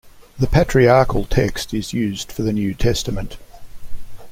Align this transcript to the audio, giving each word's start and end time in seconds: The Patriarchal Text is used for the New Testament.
The 0.39 0.47
Patriarchal 0.47 1.25
Text 1.25 1.75
is 1.75 1.93
used 1.93 2.31
for 2.31 2.41
the 2.41 2.51
New 2.51 2.73
Testament. 2.73 3.37